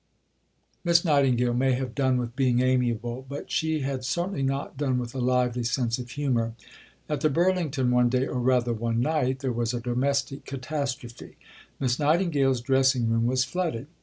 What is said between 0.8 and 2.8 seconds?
Miss Nightingale may have "done with being